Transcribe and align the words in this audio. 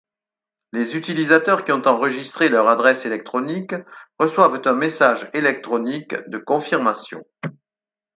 Les 0.71 0.97
utilisateurs 0.97 1.63
qui 1.63 1.71
ont 1.71 1.85
enregistré 1.85 2.49
leur 2.49 2.67
adresse 2.67 3.05
électronique 3.05 3.75
reçoivent 4.17 4.59
un 4.65 4.73
message 4.73 5.29
électronique 5.35 6.15
de 6.27 6.39
confirmation. 6.39 7.23